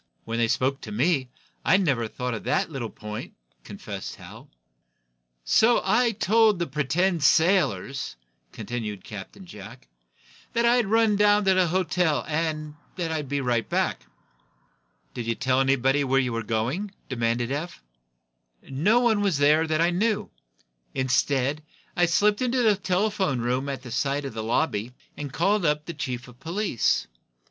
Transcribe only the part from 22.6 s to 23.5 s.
the telephone